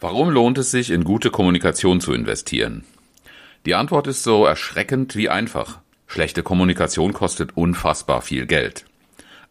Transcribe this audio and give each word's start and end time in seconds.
Warum 0.00 0.30
lohnt 0.30 0.58
es 0.58 0.70
sich, 0.70 0.90
in 0.90 1.02
gute 1.02 1.30
Kommunikation 1.30 2.00
zu 2.00 2.12
investieren? 2.12 2.84
Die 3.66 3.74
Antwort 3.74 4.06
ist 4.06 4.22
so 4.22 4.44
erschreckend 4.44 5.16
wie 5.16 5.28
einfach. 5.28 5.80
Schlechte 6.06 6.44
Kommunikation 6.44 7.12
kostet 7.12 7.56
unfassbar 7.56 8.22
viel 8.22 8.46
Geld. 8.46 8.84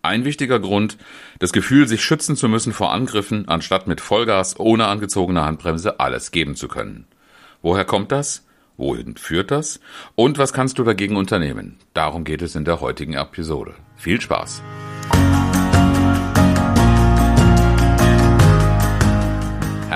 Ein 0.02 0.23
wichtiger 0.23 0.60
Grund, 0.62 0.97
das 1.39 1.52
Gefühl, 1.52 1.86
sich 1.86 2.02
schützen 2.02 2.38
zu 2.38 2.47
müssen 2.47 2.71
vor 2.71 2.94
Angriffen, 2.94 3.49
anstatt 3.49 3.88
mit 3.88 3.99
Vollgas 3.99 4.57
ohne 4.57 4.88
angezogene 4.88 5.44
Handbremse 5.44 5.99
alles 5.99 6.31
geben 6.31 6.55
zu 6.55 6.70
können. 6.70 7.07
Woher 7.61 7.84
kommt 7.84 8.14
das? 8.14 8.45
Wohin 8.77 9.18
führt 9.18 9.52
das? 9.52 9.82
Und 10.16 10.38
was 10.38 10.54
kannst 10.54 10.79
du 10.79 10.84
dagegen 10.86 11.18
unternehmen? 11.18 11.77
Darum 11.93 12.23
geht 12.23 12.41
es 12.41 12.55
in 12.55 12.64
der 12.64 12.79
heutigen 12.79 13.16
Episode. 13.16 13.73
Viel 13.98 14.21
Spaß! 14.21 14.61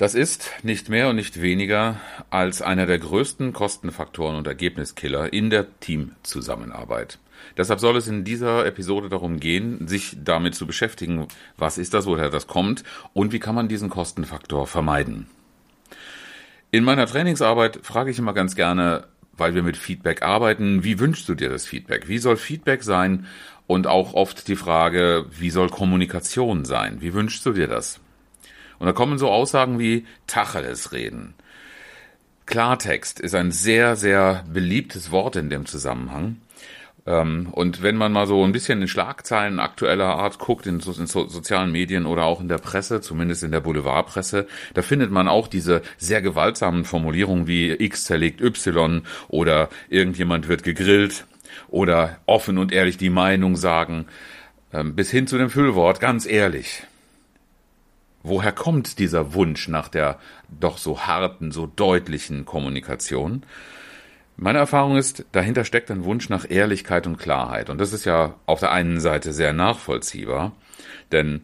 das 0.00 0.14
ist 0.14 0.50
nicht 0.62 0.88
mehr 0.88 1.10
und 1.10 1.16
nicht 1.16 1.42
weniger 1.42 2.00
als 2.30 2.62
einer 2.62 2.86
der 2.86 2.98
größten 2.98 3.52
Kostenfaktoren 3.52 4.34
und 4.34 4.46
Ergebniskiller 4.46 5.30
in 5.30 5.50
der 5.50 5.78
Teamzusammenarbeit. 5.80 7.18
Deshalb 7.58 7.80
soll 7.80 7.98
es 7.98 8.08
in 8.08 8.24
dieser 8.24 8.64
Episode 8.64 9.10
darum 9.10 9.40
gehen, 9.40 9.86
sich 9.88 10.16
damit 10.24 10.54
zu 10.54 10.66
beschäftigen, 10.66 11.28
was 11.58 11.76
ist 11.76 11.92
das, 11.92 12.06
woher 12.06 12.30
das 12.30 12.46
kommt 12.46 12.82
und 13.12 13.32
wie 13.32 13.40
kann 13.40 13.54
man 13.54 13.68
diesen 13.68 13.90
Kostenfaktor 13.90 14.66
vermeiden. 14.66 15.26
In 16.70 16.82
meiner 16.82 17.04
Trainingsarbeit 17.04 17.80
frage 17.82 18.10
ich 18.10 18.18
immer 18.18 18.32
ganz 18.32 18.56
gerne, 18.56 19.04
weil 19.34 19.54
wir 19.54 19.62
mit 19.62 19.76
Feedback 19.76 20.22
arbeiten, 20.22 20.82
wie 20.82 20.98
wünschst 20.98 21.28
du 21.28 21.34
dir 21.34 21.50
das 21.50 21.66
Feedback? 21.66 22.08
Wie 22.08 22.18
soll 22.18 22.38
Feedback 22.38 22.84
sein? 22.84 23.26
Und 23.66 23.86
auch 23.86 24.14
oft 24.14 24.48
die 24.48 24.56
Frage, 24.56 25.26
wie 25.30 25.50
soll 25.50 25.68
Kommunikation 25.68 26.64
sein? 26.64 27.02
Wie 27.02 27.12
wünschst 27.12 27.44
du 27.44 27.52
dir 27.52 27.68
das? 27.68 28.00
Und 28.80 28.86
da 28.86 28.92
kommen 28.92 29.18
so 29.18 29.30
Aussagen 29.30 29.78
wie 29.78 30.06
Tacheles 30.26 30.90
reden. 30.90 31.34
Klartext 32.46 33.20
ist 33.20 33.36
ein 33.36 33.52
sehr, 33.52 33.94
sehr 33.94 34.44
beliebtes 34.52 35.12
Wort 35.12 35.36
in 35.36 35.50
dem 35.50 35.66
Zusammenhang. 35.66 36.38
Ähm, 37.06 37.48
und 37.52 37.82
wenn 37.82 37.96
man 37.96 38.10
mal 38.10 38.26
so 38.26 38.42
ein 38.42 38.52
bisschen 38.52 38.82
in 38.82 38.88
Schlagzeilen 38.88 39.60
aktueller 39.60 40.16
Art 40.16 40.38
guckt, 40.38 40.66
in, 40.66 40.80
so, 40.80 40.92
in 40.92 41.06
so 41.06 41.28
sozialen 41.28 41.70
Medien 41.70 42.06
oder 42.06 42.24
auch 42.24 42.40
in 42.40 42.48
der 42.48 42.58
Presse, 42.58 43.00
zumindest 43.00 43.42
in 43.42 43.52
der 43.52 43.60
Boulevardpresse, 43.60 44.46
da 44.74 44.82
findet 44.82 45.10
man 45.10 45.28
auch 45.28 45.46
diese 45.46 45.82
sehr 45.98 46.22
gewaltsamen 46.22 46.84
Formulierungen 46.84 47.46
wie 47.46 47.70
X 47.70 48.04
zerlegt 48.04 48.40
Y 48.40 49.02
oder 49.28 49.68
irgendjemand 49.88 50.48
wird 50.48 50.62
gegrillt 50.62 51.26
oder 51.68 52.18
offen 52.26 52.58
und 52.58 52.72
ehrlich 52.72 52.96
die 52.96 53.10
Meinung 53.10 53.56
sagen, 53.56 54.06
ähm, 54.72 54.96
bis 54.96 55.10
hin 55.10 55.26
zu 55.26 55.38
dem 55.38 55.50
Füllwort 55.50 56.00
ganz 56.00 56.26
ehrlich. 56.26 56.84
Woher 58.22 58.52
kommt 58.52 58.98
dieser 58.98 59.34
Wunsch 59.34 59.68
nach 59.68 59.88
der 59.88 60.18
doch 60.48 60.78
so 60.78 61.00
harten, 61.00 61.52
so 61.52 61.66
deutlichen 61.66 62.44
Kommunikation? 62.44 63.44
Meine 64.36 64.58
Erfahrung 64.58 64.96
ist, 64.96 65.26
dahinter 65.32 65.64
steckt 65.64 65.90
ein 65.90 66.04
Wunsch 66.04 66.28
nach 66.28 66.48
Ehrlichkeit 66.48 67.06
und 67.06 67.18
Klarheit. 67.18 67.70
Und 67.70 67.78
das 67.78 67.92
ist 67.92 68.04
ja 68.04 68.36
auf 68.46 68.60
der 68.60 68.72
einen 68.72 69.00
Seite 69.00 69.32
sehr 69.32 69.52
nachvollziehbar, 69.52 70.52
denn 71.12 71.42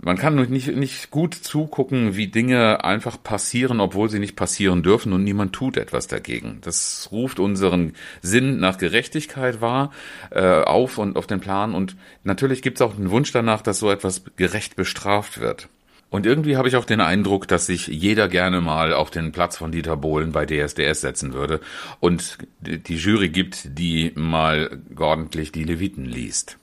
man 0.00 0.16
kann 0.16 0.34
nicht, 0.34 0.68
nicht 0.76 1.10
gut 1.10 1.34
zugucken, 1.34 2.16
wie 2.16 2.28
Dinge 2.28 2.84
einfach 2.84 3.22
passieren, 3.22 3.80
obwohl 3.80 4.08
sie 4.08 4.18
nicht 4.18 4.36
passieren 4.36 4.82
dürfen 4.82 5.12
und 5.12 5.24
niemand 5.24 5.52
tut 5.52 5.76
etwas 5.76 6.06
dagegen. 6.06 6.58
Das 6.60 7.08
ruft 7.10 7.40
unseren 7.40 7.94
Sinn 8.20 8.60
nach 8.60 8.78
Gerechtigkeit 8.78 9.60
wahr, 9.60 9.90
äh, 10.30 10.62
auf 10.62 10.98
und 10.98 11.16
auf 11.16 11.26
den 11.26 11.40
Plan. 11.40 11.74
Und 11.74 11.96
natürlich 12.22 12.62
gibt 12.62 12.78
es 12.78 12.82
auch 12.82 12.96
einen 12.96 13.10
Wunsch 13.10 13.32
danach, 13.32 13.62
dass 13.62 13.78
so 13.78 13.90
etwas 13.90 14.22
gerecht 14.36 14.76
bestraft 14.76 15.40
wird. 15.40 15.68
Und 16.10 16.24
irgendwie 16.24 16.56
habe 16.56 16.68
ich 16.68 16.76
auch 16.76 16.86
den 16.86 17.00
Eindruck, 17.00 17.48
dass 17.48 17.66
sich 17.66 17.86
jeder 17.86 18.28
gerne 18.28 18.60
mal 18.60 18.94
auf 18.94 19.10
den 19.10 19.32
Platz 19.32 19.58
von 19.58 19.72
Dieter 19.72 19.96
Bohlen 19.96 20.32
bei 20.32 20.46
DSDS 20.46 21.02
setzen 21.02 21.34
würde 21.34 21.60
und 22.00 22.38
die 22.60 22.96
Jury 22.96 23.28
gibt, 23.28 23.78
die 23.78 24.12
mal 24.14 24.80
ordentlich 24.96 25.52
die 25.52 25.64
Leviten 25.64 26.06
liest. 26.06 26.58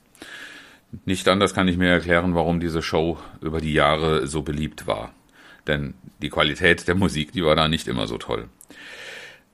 Nicht 1.04 1.28
anders 1.28 1.54
kann 1.54 1.68
ich 1.68 1.76
mir 1.76 1.88
erklären, 1.88 2.34
warum 2.34 2.58
diese 2.58 2.82
Show 2.82 3.18
über 3.40 3.60
die 3.60 3.72
Jahre 3.72 4.26
so 4.26 4.42
beliebt 4.42 4.86
war. 4.86 5.12
Denn 5.66 5.94
die 6.22 6.30
Qualität 6.30 6.88
der 6.88 6.94
Musik, 6.94 7.32
die 7.32 7.44
war 7.44 7.54
da 7.54 7.68
nicht 7.68 7.86
immer 7.86 8.06
so 8.06 8.18
toll. 8.18 8.48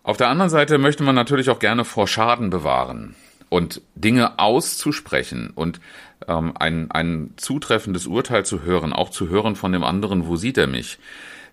Auf 0.04 0.16
der 0.16 0.28
anderen 0.28 0.50
Seite 0.50 0.78
möchte 0.78 1.02
man 1.02 1.14
natürlich 1.14 1.50
auch 1.50 1.58
gerne 1.58 1.84
vor 1.84 2.08
Schaden 2.08 2.50
bewahren 2.50 3.14
und 3.52 3.82
Dinge 3.94 4.38
auszusprechen 4.38 5.50
und 5.54 5.78
ähm, 6.26 6.54
ein, 6.58 6.90
ein 6.90 7.34
zutreffendes 7.36 8.06
Urteil 8.06 8.46
zu 8.46 8.62
hören, 8.62 8.94
auch 8.94 9.10
zu 9.10 9.28
hören 9.28 9.56
von 9.56 9.72
dem 9.72 9.84
anderen, 9.84 10.26
wo 10.26 10.36
sieht 10.36 10.56
er 10.56 10.66
mich, 10.66 10.98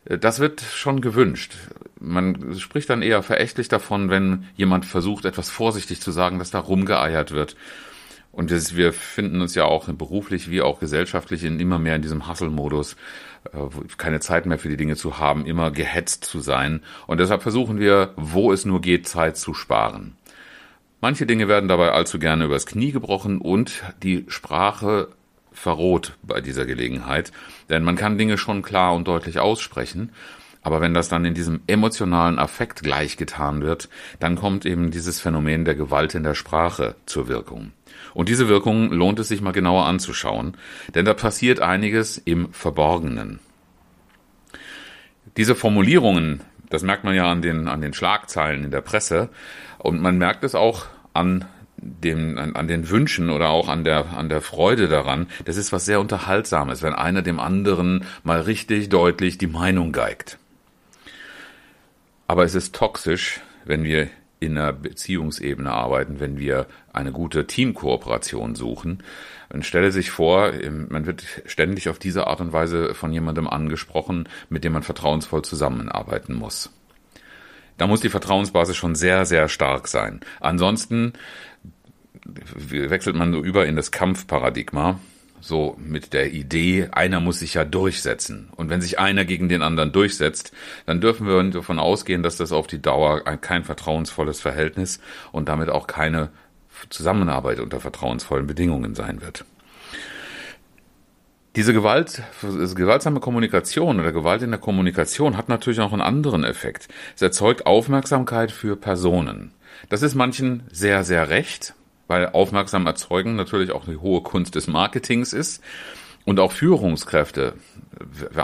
äh, 0.05 0.17
das 0.17 0.39
wird 0.39 0.61
schon 0.61 1.01
gewünscht. 1.01 1.55
Man 1.99 2.57
spricht 2.57 2.89
dann 2.89 3.01
eher 3.01 3.21
verächtlich 3.21 3.67
davon, 3.67 4.09
wenn 4.09 4.45
jemand 4.55 4.85
versucht, 4.85 5.25
etwas 5.25 5.49
vorsichtig 5.49 5.99
zu 5.99 6.11
sagen, 6.11 6.39
dass 6.39 6.51
da 6.51 6.59
rumgeeiert 6.59 7.31
wird. 7.31 7.57
Und 8.31 8.49
das, 8.49 8.77
wir 8.77 8.93
finden 8.93 9.41
uns 9.41 9.53
ja 9.55 9.65
auch 9.65 9.89
beruflich 9.89 10.49
wie 10.49 10.61
auch 10.61 10.79
gesellschaftlich 10.79 11.43
in 11.43 11.59
immer 11.59 11.79
mehr 11.79 11.97
in 11.97 12.01
diesem 12.01 12.29
Hustle-Modus, 12.29 12.95
äh, 13.51 13.57
keine 13.97 14.21
Zeit 14.21 14.45
mehr 14.45 14.57
für 14.57 14.69
die 14.69 14.77
Dinge 14.77 14.95
zu 14.95 15.19
haben, 15.19 15.45
immer 15.45 15.69
gehetzt 15.69 16.23
zu 16.23 16.39
sein. 16.39 16.79
Und 17.07 17.19
deshalb 17.19 17.41
versuchen 17.41 17.77
wir, 17.77 18.13
wo 18.15 18.53
es 18.53 18.63
nur 18.63 18.79
geht, 18.79 19.05
Zeit 19.05 19.35
zu 19.35 19.53
sparen. 19.53 20.15
Manche 21.01 21.25
Dinge 21.25 21.47
werden 21.47 21.69
dabei 21.69 21.91
allzu 21.91 22.19
gerne 22.19 22.45
übers 22.45 22.65
Knie 22.65 22.91
gebrochen 22.91 23.39
und 23.39 23.83
die 24.03 24.25
Sprache 24.27 25.07
verroht 25.51 26.17
bei 26.23 26.41
dieser 26.41 26.65
Gelegenheit, 26.65 27.31
denn 27.69 27.83
man 27.83 27.95
kann 27.95 28.17
Dinge 28.17 28.37
schon 28.37 28.61
klar 28.61 28.93
und 28.93 29.07
deutlich 29.07 29.39
aussprechen, 29.39 30.11
aber 30.61 30.81
wenn 30.81 30.93
das 30.93 31.07
dann 31.07 31.23
in 31.23 31.33
diesem 31.33 31.61
emotionalen 31.67 32.37
Affekt 32.37 32.83
gleichgetan 32.83 33.61
wird, 33.61 33.87
dann 34.19 34.35
kommt 34.35 34.65
eben 34.65 34.91
dieses 34.91 35.21
Phänomen 35.21 35.63
der 35.63 35.75
Gewalt 35.75 36.15
in 36.15 36.23
der 36.23 36.35
Sprache 36.35 36.95
zur 37.05 37.27
Wirkung. 37.27 37.71
Und 38.13 38.27
diese 38.27 38.49
Wirkung 38.49 38.91
lohnt 38.91 39.19
es 39.19 39.29
sich 39.29 39.41
mal 39.41 39.51
genauer 39.51 39.85
anzuschauen, 39.85 40.57
denn 40.95 41.05
da 41.05 41.13
passiert 41.13 41.61
einiges 41.61 42.17
im 42.17 42.51
Verborgenen. 42.51 43.39
Diese 45.37 45.55
Formulierungen, 45.55 46.41
das 46.69 46.83
merkt 46.83 47.03
man 47.03 47.15
ja 47.15 47.31
an 47.31 47.41
den, 47.41 47.67
an 47.67 47.81
den 47.81 47.93
Schlagzeilen 47.93 48.63
in 48.63 48.71
der 48.71 48.81
Presse, 48.81 49.29
und 49.77 50.01
man 50.01 50.17
merkt 50.17 50.43
es 50.43 50.55
auch 50.55 50.85
an 51.13 51.45
dem, 51.77 52.37
an, 52.37 52.55
an 52.55 52.67
den 52.67 52.89
Wünschen 52.89 53.29
oder 53.29 53.49
auch 53.49 53.69
an 53.69 53.83
der, 53.83 54.07
an 54.17 54.29
der 54.29 54.41
Freude 54.41 54.87
daran. 54.87 55.27
Das 55.45 55.57
ist 55.57 55.71
was 55.71 55.85
sehr 55.85 55.99
Unterhaltsames, 55.99 56.81
wenn 56.81 56.93
einer 56.93 57.21
dem 57.21 57.39
anderen 57.39 58.03
mal 58.23 58.41
richtig 58.41 58.89
deutlich 58.89 59.37
die 59.37 59.47
Meinung 59.47 59.91
geigt. 59.91 60.37
Aber 62.27 62.43
es 62.43 62.53
ist 62.53 62.75
toxisch, 62.75 63.39
wenn 63.65 63.83
wir 63.83 64.09
in 64.39 64.57
einer 64.57 64.73
Beziehungsebene 64.73 65.71
arbeiten, 65.71 66.19
wenn 66.19 66.37
wir 66.39 66.67
eine 66.93 67.11
gute 67.11 67.45
Teamkooperation 67.45 68.55
suchen. 68.55 69.03
Man 69.51 69.63
stelle 69.63 69.91
sich 69.91 70.11
vor, 70.11 70.53
man 70.89 71.05
wird 71.05 71.23
ständig 71.45 71.89
auf 71.89 71.99
diese 71.99 72.27
Art 72.27 72.39
und 72.39 72.53
Weise 72.53 72.93
von 72.93 73.11
jemandem 73.11 73.47
angesprochen, 73.47 74.29
mit 74.49 74.63
dem 74.63 74.73
man 74.73 74.83
vertrauensvoll 74.83 75.41
zusammenarbeiten 75.41 76.33
muss. 76.33 76.71
Da 77.77 77.87
muss 77.87 78.01
die 78.01 78.09
Vertrauensbasis 78.09 78.75
schon 78.75 78.95
sehr, 78.95 79.25
sehr 79.25 79.47
stark 79.47 79.87
sein. 79.87 80.19
Ansonsten 80.39 81.13
wechselt 82.25 83.15
man 83.15 83.31
so 83.31 83.41
über 83.41 83.65
in 83.65 83.75
das 83.75 83.91
Kampfparadigma, 83.91 84.99
so 85.41 85.75
mit 85.77 86.13
der 86.13 86.31
Idee, 86.33 86.89
einer 86.91 87.19
muss 87.19 87.39
sich 87.39 87.53
ja 87.53 87.65
durchsetzen. 87.65 88.49
Und 88.55 88.69
wenn 88.69 88.81
sich 88.81 88.99
einer 88.99 89.25
gegen 89.25 89.49
den 89.49 89.61
anderen 89.61 89.91
durchsetzt, 89.91 90.51
dann 90.85 91.01
dürfen 91.01 91.27
wir 91.27 91.43
davon 91.51 91.79
ausgehen, 91.79 92.23
dass 92.23 92.37
das 92.37 92.51
auf 92.51 92.67
die 92.67 92.81
Dauer 92.81 93.21
kein 93.21 93.63
vertrauensvolles 93.63 94.41
Verhältnis 94.41 94.99
und 95.31 95.49
damit 95.49 95.69
auch 95.69 95.87
keine 95.87 96.29
Zusammenarbeit 96.89 97.59
unter 97.59 97.79
vertrauensvollen 97.79 98.47
Bedingungen 98.47 98.95
sein 98.95 99.21
wird. 99.21 99.45
Diese 101.55 101.73
Gewalt, 101.73 102.21
gewaltsame 102.41 103.19
Kommunikation 103.19 103.99
oder 103.99 104.11
Gewalt 104.11 104.43
in 104.43 104.51
der 104.51 104.59
Kommunikation 104.59 105.35
hat 105.35 105.49
natürlich 105.49 105.79
auch 105.79 105.91
einen 105.91 106.01
anderen 106.01 106.43
Effekt. 106.43 106.87
Es 107.15 107.21
erzeugt 107.21 107.65
Aufmerksamkeit 107.65 108.51
für 108.51 108.75
Personen. 108.75 109.51
Das 109.89 110.03
ist 110.03 110.15
manchen 110.15 110.63
sehr, 110.71 111.03
sehr 111.03 111.29
recht, 111.29 111.73
weil 112.09 112.27
aufmerksam 112.27 112.85
erzeugen 112.87 113.35
natürlich 113.35 113.71
auch 113.71 113.87
eine 113.87 114.01
hohe 114.01 114.21
Kunst 114.21 114.55
des 114.55 114.67
Marketings 114.67 115.31
ist. 115.31 115.63
Und 116.25 116.39
auch 116.39 116.51
Führungskräfte 116.51 117.53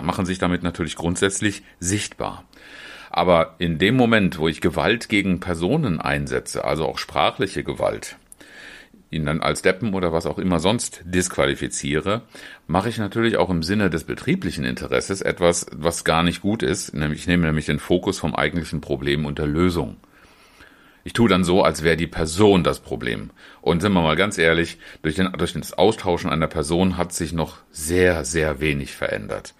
machen 0.01 0.25
sich 0.25 0.37
damit 0.37 0.63
natürlich 0.63 0.95
grundsätzlich 0.95 1.63
sichtbar. 1.79 2.45
Aber 3.09 3.55
in 3.57 3.77
dem 3.77 3.95
Moment, 3.95 4.37
wo 4.39 4.47
ich 4.47 4.61
Gewalt 4.61 5.09
gegen 5.09 5.39
Personen 5.39 5.99
einsetze, 5.99 6.63
also 6.63 6.85
auch 6.85 6.97
sprachliche 6.97 7.63
Gewalt, 7.63 8.17
ihn 9.09 9.25
dann 9.25 9.41
als 9.41 9.61
Deppen 9.61 9.93
oder 9.93 10.11
was 10.13 10.25
auch 10.25 10.37
immer 10.37 10.59
sonst 10.59 11.01
disqualifiziere, 11.05 12.21
mache 12.67 12.89
ich 12.89 12.97
natürlich 12.97 13.37
auch 13.37 13.49
im 13.49 13.63
Sinne 13.63 13.89
des 13.89 14.03
betrieblichen 14.03 14.63
Interesses 14.63 15.21
etwas, 15.21 15.65
was 15.71 16.03
gar 16.03 16.23
nicht 16.23 16.41
gut 16.41 16.61
ist. 16.61 16.93
Nämlich, 16.93 17.21
ich 17.21 17.27
nehme 17.27 17.45
nämlich 17.45 17.65
den 17.65 17.79
Fokus 17.79 18.19
vom 18.19 18.35
eigentlichen 18.35 18.81
Problem 18.81 19.25
und 19.25 19.39
der 19.39 19.47
Lösung. 19.47 19.97
Ich 21.07 21.13
tue 21.13 21.29
dann 21.29 21.43
so, 21.43 21.61
als 21.61 21.83
wäre 21.83 21.97
die 21.97 22.07
Person 22.07 22.63
das 22.63 22.79
Problem. 22.79 23.29
Und 23.61 23.81
sind 23.81 23.93
wir 23.93 24.01
mal 24.01 24.15
ganz 24.15 24.39
ehrlich, 24.39 24.79
durch, 25.03 25.13
den, 25.13 25.31
durch 25.33 25.53
das 25.53 25.73
Austauschen 25.73 26.31
einer 26.31 26.47
Person 26.47 26.97
hat 26.97 27.13
sich 27.13 27.31
noch 27.31 27.57
sehr, 27.71 28.25
sehr 28.25 28.59
wenig 28.59 28.95
verändert. 28.95 29.53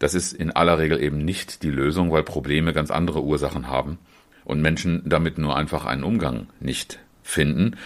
Das 0.00 0.12
ist 0.12 0.34
in 0.34 0.50
aller 0.50 0.78
Regel 0.78 1.02
eben 1.02 1.24
nicht 1.24 1.62
die 1.62 1.70
Lösung, 1.70 2.12
weil 2.12 2.24
Probleme 2.24 2.74
ganz 2.74 2.90
andere 2.90 3.22
Ursachen 3.22 3.68
haben 3.68 3.98
und 4.44 4.60
Menschen 4.60 5.02
damit 5.06 5.38
nur 5.38 5.56
einfach 5.56 5.86
einen 5.86 6.04
Umgang 6.04 6.48
nicht 6.60 6.98
finden. 7.22 7.78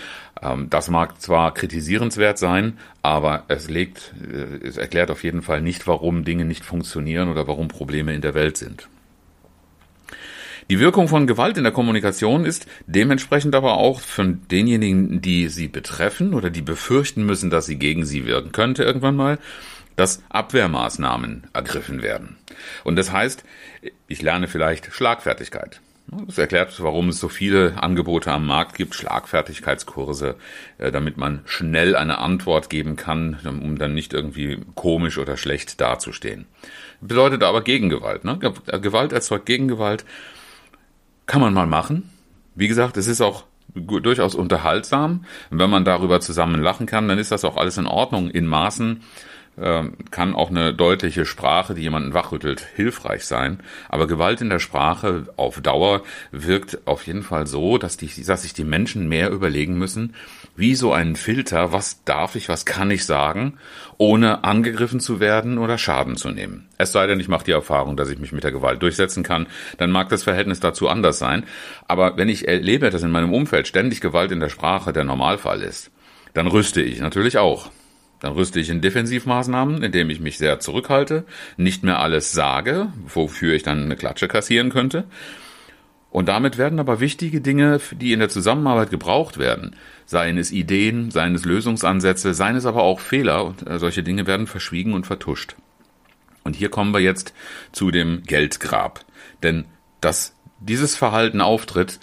Ähm, 0.43 0.69
das 0.69 0.91
mag 0.91 1.21
zwar 1.21 1.55
kritisierenswert 1.55 2.39
sein, 2.39 2.79
aber 3.03 3.45
es 3.47 3.71
legt, 3.71 4.15
äh, 4.21 4.67
es 4.67 4.79
erklärt 4.79 5.13
auf 5.13 5.23
jeden 5.23 5.43
Fall 5.43 5.63
nicht, 5.63 5.87
warum 5.87 6.25
Dinge 6.25 6.45
nicht 6.45 6.65
funktionieren 6.65 7.29
oder 7.29 7.47
warum 7.47 7.69
Probleme 7.69 8.15
in 8.15 8.21
der 8.21 8.35
Welt 8.35 8.57
sind. 8.57 8.89
Die 10.71 10.81
Wirkung 10.81 11.09
von 11.09 11.27
Gewalt 11.27 11.59
in 11.59 11.65
der 11.65 11.73
Kommunikation 11.73 12.47
ist 12.47 12.67
dementsprechend 12.87 13.55
aber 13.55 13.75
auch 13.75 14.01
von 14.01 14.41
denjenigen, 14.51 15.21
die 15.21 15.49
sie 15.49 15.69
betreffen 15.69 16.33
oder 16.33 16.49
die 16.49 16.63
befürchten 16.63 17.27
müssen, 17.27 17.51
dass 17.51 17.67
sie 17.67 17.77
gegen 17.77 18.07
sie 18.07 18.25
wirken 18.25 18.53
könnte 18.53 18.83
irgendwann 18.83 19.17
mal, 19.17 19.39
dass 19.97 20.23
Abwehrmaßnahmen 20.31 21.49
ergriffen 21.53 22.03
werden. 22.03 22.37
Und 22.83 22.97
das 22.97 23.13
heißt, 23.13 23.45
ich 24.09 24.23
lerne 24.23 24.49
vielleicht 24.49 24.93
Schlagfertigkeit. 24.93 25.81
Das 26.07 26.37
erklärt, 26.37 26.81
warum 26.83 27.09
es 27.09 27.19
so 27.19 27.29
viele 27.29 27.83
Angebote 27.83 28.31
am 28.31 28.47
Markt 28.47 28.77
gibt, 28.77 28.95
Schlagfertigkeitskurse, 28.95 30.37
äh, 30.79 30.93
damit 30.93 31.17
man 31.17 31.41
schnell 31.47 31.97
eine 31.97 32.19
Antwort 32.19 32.69
geben 32.69 32.97
kann, 32.97 33.39
um 33.45 33.79
dann 33.79 33.95
nicht 33.95 34.13
irgendwie 34.13 34.61
komisch 34.75 35.17
oder 35.17 35.37
schlecht 35.37 35.81
dazustehen. 35.81 36.47
Bedeutet 37.01 37.43
aber 37.43 37.63
Gegengewalt. 37.63 38.25
Ne? 38.25 38.39
Gewalt 38.39 39.13
erzeugt 39.13 39.47
Gegengewalt. 39.47 40.05
Kann 41.27 41.41
man 41.41 41.55
mal 41.55 41.67
machen. 41.67 42.11
Wie 42.55 42.69
gesagt, 42.69 42.97
es 42.97 43.07
ist 43.07 43.21
auch 43.21 43.45
durchaus 43.75 44.35
unterhaltsam. 44.35 45.25
wenn 45.51 45.71
man 45.71 45.85
darüber 45.85 46.21
zusammen 46.21 46.63
lachen 46.63 46.87
kann, 46.87 47.09
dann 47.09 47.19
ist 47.19 47.33
das 47.33 47.45
auch 47.45 47.57
alles 47.57 47.77
in 47.77 47.87
Ordnung 47.87 48.31
in 48.31 48.47
Maßen, 48.47 49.03
ähm, 49.57 49.97
kann 50.11 50.35
auch 50.35 50.51
eine 50.51 50.75
deutliche 50.75 51.25
Sprache, 51.25 51.75
die 51.75 51.83
jemanden 51.83 52.13
wachrüttelt, 52.13 52.67
hilfreich 52.75 53.25
sein. 53.25 53.61
Aber 53.89 54.07
Gewalt 54.07 54.41
in 54.41 54.51
der 54.51 54.59
Sprache 54.59 55.27
auf 55.37 55.61
Dauer 55.61 56.03
wirkt 56.33 56.87
auf 56.87 57.07
jeden 57.07 57.23
Fall 57.23 57.47
so, 57.47 57.79
dass, 57.79 57.97
die, 57.97 58.11
dass 58.25 58.43
sich 58.43 58.53
die 58.53 58.65
Menschen 58.65 59.09
mehr 59.09 59.31
überlegen 59.31 59.79
müssen, 59.79 60.15
wie 60.57 60.75
so 60.75 60.93
ein 60.93 61.17
Filter, 61.17 61.73
was 61.73 62.05
darf 62.05 62.37
ich, 62.37 62.49
was 62.49 62.65
kann 62.65 62.91
ich 62.91 63.05
sagen, 63.05 63.59
ohne 63.99 64.45
angegriffen 64.45 65.01
zu 65.01 65.21
werden 65.21 65.59
oder 65.59 65.79
Schaden 65.79 66.17
zu 66.17 66.31
nehmen. 66.31 66.69
Es 66.79 66.93
sei 66.93 67.07
denn, 67.07 67.21
ich 67.21 67.29
mache 67.29 67.45
die 67.45 67.53
Erfahrung, 67.53 67.97
dass 67.97 68.11
ich 68.11 68.19
mich 68.19 68.33
mit 68.33 68.45
der 68.45 68.53
Gewalt 68.53 68.83
durchsetzen 68.83 69.23
kann, 69.23 69.47
dann 69.79 69.91
mag 69.91 70.09
das 70.09 70.23
Verhältnis 70.23 70.61
dazu 70.61 70.89
anders 70.89 71.19
sein. 71.19 71.45
Aber 71.89 72.17
wenn 72.17 72.29
ich 72.29 72.47
erlebe, 72.47 72.91
dass 72.91 73.03
in 73.03 73.11
meinem 73.11 73.33
Umfeld 73.33 73.67
ständig 73.67 74.01
Gewalt 74.01 74.33
in 74.33 74.41
der 74.41 74.49
Sprache 74.49 74.93
der 74.93 75.05
Normalfall 75.05 75.63
ist, 75.63 75.91
dann 76.35 76.47
rüste 76.47 76.83
ich 76.83 77.01
natürlich 77.01 77.39
auch. 77.39 77.71
Dann 78.21 78.33
rüste 78.33 78.59
ich 78.59 78.71
in 78.71 78.81
Defensivmaßnahmen, 78.81 79.83
indem 79.83 80.09
ich 80.09 80.21
mich 80.21 80.39
sehr 80.39 80.59
zurückhalte, 80.59 81.25
nicht 81.57 81.83
mehr 81.83 81.99
alles 81.99 82.33
sage, 82.33 82.89
wofür 83.07 83.55
ich 83.55 83.63
dann 83.63 83.83
eine 83.83 83.97
Klatsche 83.97 84.29
kassieren 84.29 84.71
könnte. 84.71 85.05
Und 86.15 86.29
damit 86.29 86.59
werden 86.59 86.79
aber 86.79 87.01
wichtige 87.01 87.41
Dinge, 87.41 87.81
die 87.91 88.13
in 88.13 88.21
der 88.21 88.29
Zusammenarbeit 88.29 88.89
gebraucht 88.89 89.37
werden, 89.37 89.75
seien 90.07 90.39
es 90.39 90.53
Ideen, 90.53 91.11
seien 91.11 91.35
es 91.35 91.45
Lösungsansätze, 91.45 92.35
seien 92.35 92.55
es 92.55 92.67
aber 92.67 92.85
auch 92.85 93.01
Fehler, 93.01 93.45
und 93.45 93.67
äh, 93.67 93.81
solche 93.81 94.05
Dinge 94.05 94.25
werden 94.29 94.47
verschwiegen 94.47 94.95
und 94.95 95.09
vertuscht. 95.09 95.57
Und 96.45 96.55
hier 96.55 96.69
kommen 96.69 96.95
wir 96.95 97.01
jetzt 97.01 97.35
zu 97.73 97.91
dem 97.91 98.23
Geldgrab. 98.23 99.05
Denn 99.43 99.65
dass 100.01 100.37
dieses 100.61 100.95
Verhalten 100.95 101.41
auftritt, 101.41 101.99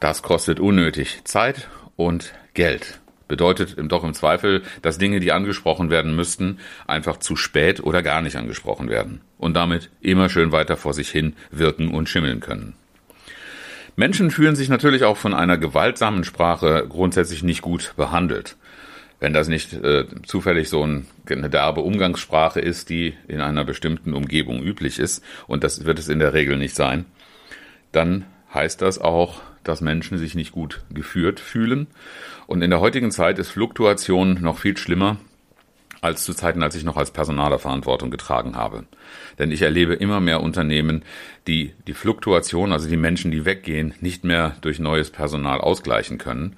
das 0.00 0.22
kostet 0.22 0.58
unnötig 0.58 1.20
Zeit 1.22 1.68
und 1.94 2.34
Geld 2.54 2.98
bedeutet 3.28 3.76
doch 3.78 4.02
im 4.02 4.12
Zweifel, 4.12 4.64
dass 4.82 4.98
Dinge, 4.98 5.20
die 5.20 5.30
angesprochen 5.30 5.88
werden 5.88 6.16
müssten, 6.16 6.58
einfach 6.88 7.18
zu 7.18 7.36
spät 7.36 7.78
oder 7.78 8.02
gar 8.02 8.22
nicht 8.22 8.34
angesprochen 8.34 8.88
werden 8.88 9.20
und 9.38 9.54
damit 9.54 9.88
immer 10.00 10.28
schön 10.28 10.50
weiter 10.50 10.76
vor 10.76 10.94
sich 10.94 11.10
hin 11.10 11.36
wirken 11.52 11.94
und 11.94 12.08
schimmeln 12.08 12.40
können. 12.40 12.74
Menschen 14.00 14.30
fühlen 14.30 14.56
sich 14.56 14.70
natürlich 14.70 15.04
auch 15.04 15.18
von 15.18 15.34
einer 15.34 15.58
gewaltsamen 15.58 16.24
Sprache 16.24 16.86
grundsätzlich 16.88 17.42
nicht 17.42 17.60
gut 17.60 17.92
behandelt. 17.98 18.56
Wenn 19.18 19.34
das 19.34 19.48
nicht 19.48 19.74
äh, 19.74 20.06
zufällig 20.24 20.70
so 20.70 20.82
ein, 20.86 21.06
eine 21.28 21.50
derbe 21.50 21.82
Umgangssprache 21.82 22.60
ist, 22.60 22.88
die 22.88 23.12
in 23.28 23.42
einer 23.42 23.62
bestimmten 23.62 24.14
Umgebung 24.14 24.62
üblich 24.62 24.98
ist, 24.98 25.22
und 25.48 25.64
das 25.64 25.84
wird 25.84 25.98
es 25.98 26.08
in 26.08 26.18
der 26.18 26.32
Regel 26.32 26.56
nicht 26.56 26.74
sein, 26.74 27.04
dann 27.92 28.24
heißt 28.54 28.80
das 28.80 28.98
auch, 28.98 29.42
dass 29.64 29.82
Menschen 29.82 30.16
sich 30.16 30.34
nicht 30.34 30.52
gut 30.52 30.80
geführt 30.88 31.38
fühlen. 31.38 31.86
Und 32.46 32.62
in 32.62 32.70
der 32.70 32.80
heutigen 32.80 33.10
Zeit 33.10 33.38
ist 33.38 33.50
Fluktuation 33.50 34.40
noch 34.40 34.56
viel 34.56 34.78
schlimmer 34.78 35.18
als 36.00 36.24
zu 36.24 36.34
Zeiten, 36.34 36.62
als 36.62 36.74
ich 36.74 36.84
noch 36.84 36.96
als 36.96 37.10
Personaler 37.10 37.58
Verantwortung 37.58 38.10
getragen 38.10 38.56
habe. 38.56 38.84
Denn 39.38 39.50
ich 39.50 39.62
erlebe 39.62 39.94
immer 39.94 40.20
mehr 40.20 40.42
Unternehmen, 40.42 41.02
die 41.46 41.74
die 41.86 41.94
Fluktuation, 41.94 42.72
also 42.72 42.88
die 42.88 42.96
Menschen, 42.96 43.30
die 43.30 43.44
weggehen, 43.44 43.94
nicht 44.00 44.24
mehr 44.24 44.56
durch 44.60 44.78
neues 44.78 45.10
Personal 45.10 45.60
ausgleichen 45.60 46.18
können, 46.18 46.56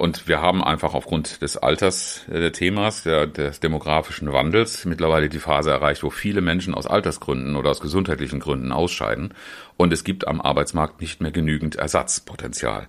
und 0.00 0.28
wir 0.28 0.40
haben 0.40 0.64
einfach 0.64 0.94
aufgrund 0.94 1.42
des 1.42 1.58
Alters 1.58 2.24
äh, 2.30 2.40
der 2.40 2.52
Themas, 2.52 3.02
der, 3.02 3.26
des 3.26 3.60
demografischen 3.60 4.32
Wandels, 4.32 4.86
mittlerweile 4.86 5.28
die 5.28 5.38
Phase 5.38 5.72
erreicht, 5.72 6.02
wo 6.02 6.08
viele 6.08 6.40
Menschen 6.40 6.72
aus 6.72 6.86
Altersgründen 6.86 7.54
oder 7.54 7.68
aus 7.68 7.80
gesundheitlichen 7.80 8.40
Gründen 8.40 8.72
ausscheiden. 8.72 9.34
Und 9.76 9.92
es 9.92 10.02
gibt 10.02 10.26
am 10.26 10.40
Arbeitsmarkt 10.40 11.02
nicht 11.02 11.20
mehr 11.20 11.32
genügend 11.32 11.76
Ersatzpotenzial. 11.76 12.88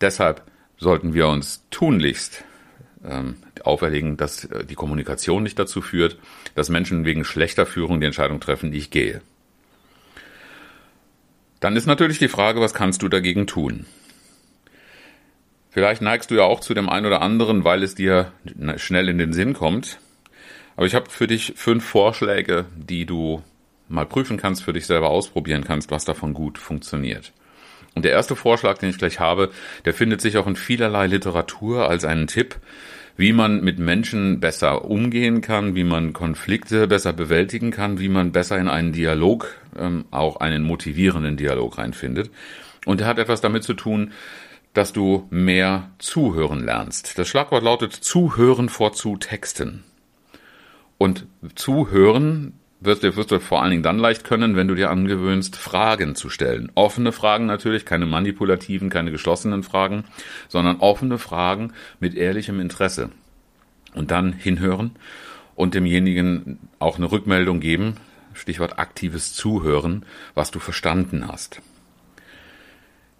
Deshalb 0.00 0.42
sollten 0.76 1.14
wir 1.14 1.26
uns 1.26 1.64
tunlichst 1.72 2.44
ähm, 3.08 3.36
auferlegen, 3.64 4.16
dass 4.16 4.44
äh, 4.44 4.64
die 4.64 4.74
Kommunikation 4.74 5.42
nicht 5.42 5.58
dazu 5.58 5.80
führt, 5.80 6.18
dass 6.54 6.68
Menschen 6.68 7.04
wegen 7.04 7.24
schlechter 7.24 7.66
Führung 7.66 8.00
die 8.00 8.06
Entscheidung 8.06 8.40
treffen, 8.40 8.72
ich 8.72 8.90
gehe. 8.90 9.20
Dann 11.60 11.76
ist 11.76 11.86
natürlich 11.86 12.18
die 12.18 12.28
Frage, 12.28 12.60
was 12.60 12.74
kannst 12.74 13.02
du 13.02 13.08
dagegen 13.08 13.46
tun? 13.46 13.86
Vielleicht 15.70 16.00
neigst 16.00 16.30
du 16.30 16.36
ja 16.36 16.44
auch 16.44 16.60
zu 16.60 16.74
dem 16.74 16.88
einen 16.88 17.06
oder 17.06 17.22
anderen, 17.22 17.64
weil 17.64 17.82
es 17.82 17.94
dir 17.94 18.32
schnell 18.76 19.08
in 19.08 19.18
den 19.18 19.32
Sinn 19.32 19.52
kommt. 19.52 19.98
Aber 20.76 20.86
ich 20.86 20.94
habe 20.94 21.10
für 21.10 21.26
dich 21.26 21.54
fünf 21.56 21.84
Vorschläge, 21.84 22.66
die 22.76 23.06
du 23.06 23.42
mal 23.88 24.06
prüfen 24.06 24.36
kannst, 24.36 24.62
für 24.62 24.72
dich 24.72 24.86
selber 24.86 25.10
ausprobieren 25.10 25.64
kannst, 25.64 25.90
was 25.90 26.04
davon 26.04 26.34
gut 26.34 26.58
funktioniert. 26.58 27.32
Und 27.94 28.04
der 28.04 28.12
erste 28.12 28.36
Vorschlag, 28.36 28.78
den 28.78 28.90
ich 28.90 28.98
gleich 28.98 29.20
habe, 29.20 29.50
der 29.86 29.94
findet 29.94 30.20
sich 30.20 30.36
auch 30.36 30.46
in 30.46 30.56
vielerlei 30.56 31.06
Literatur 31.06 31.88
als 31.88 32.04
einen 32.04 32.26
Tipp, 32.26 32.56
wie 33.16 33.32
man 33.32 33.62
mit 33.62 33.78
Menschen 33.78 34.40
besser 34.40 34.84
umgehen 34.84 35.40
kann, 35.40 35.74
wie 35.74 35.84
man 35.84 36.12
Konflikte 36.12 36.86
besser 36.86 37.12
bewältigen 37.12 37.70
kann, 37.70 37.98
wie 37.98 38.08
man 38.08 38.32
besser 38.32 38.58
in 38.58 38.68
einen 38.68 38.92
Dialog, 38.92 39.54
ähm, 39.78 40.04
auch 40.10 40.36
einen 40.36 40.62
motivierenden 40.62 41.36
Dialog 41.36 41.78
reinfindet. 41.78 42.30
Und 42.84 43.00
er 43.00 43.06
hat 43.06 43.18
etwas 43.18 43.40
damit 43.40 43.64
zu 43.64 43.74
tun, 43.74 44.12
dass 44.74 44.92
du 44.92 45.26
mehr 45.30 45.90
zuhören 45.98 46.64
lernst. 46.64 47.18
Das 47.18 47.28
Schlagwort 47.28 47.64
lautet 47.64 47.92
Zuhören 47.92 48.68
vor 48.68 48.92
Zutexten. 48.92 49.84
Und 50.98 51.26
zuhören 51.54 52.52
wirst 52.86 53.02
wirst 53.02 53.30
du 53.30 53.40
vor 53.40 53.62
allen 53.62 53.70
Dingen 53.70 53.82
dann 53.82 53.98
leicht 53.98 54.24
können, 54.24 54.56
wenn 54.56 54.68
du 54.68 54.74
dir 54.74 54.90
angewöhnst, 54.90 55.56
Fragen 55.56 56.14
zu 56.14 56.30
stellen. 56.30 56.72
Offene 56.74 57.12
Fragen 57.12 57.46
natürlich, 57.46 57.84
keine 57.84 58.06
manipulativen, 58.06 58.88
keine 58.88 59.10
geschlossenen 59.10 59.62
Fragen, 59.62 60.04
sondern 60.48 60.78
offene 60.78 61.18
Fragen 61.18 61.72
mit 62.00 62.14
ehrlichem 62.14 62.60
Interesse. 62.60 63.10
Und 63.94 64.10
dann 64.10 64.32
hinhören 64.32 64.92
und 65.54 65.74
demjenigen 65.74 66.58
auch 66.78 66.96
eine 66.96 67.10
Rückmeldung 67.10 67.60
geben, 67.60 67.96
Stichwort 68.34 68.78
aktives 68.78 69.32
Zuhören, 69.34 70.04
was 70.34 70.50
du 70.50 70.58
verstanden 70.58 71.28
hast. 71.28 71.60